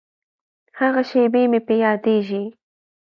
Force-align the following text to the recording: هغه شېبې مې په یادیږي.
هغه 0.79 1.01
شېبې 1.09 1.43
مې 1.51 1.59
په 1.67 1.73
یادیږي. 1.83 2.43